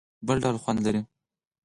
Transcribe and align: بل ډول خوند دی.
بل 0.27 0.37
ډول 0.43 0.57
خوند 0.63 0.79
دی. 0.93 0.99